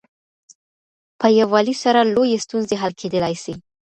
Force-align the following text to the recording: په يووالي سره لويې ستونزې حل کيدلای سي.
په 1.19 1.27
يووالي 1.39 1.75
سره 1.83 2.01
لويې 2.13 2.37
ستونزې 2.45 2.75
حل 2.81 2.93
کيدلای 3.01 3.35
سي. 3.43 3.53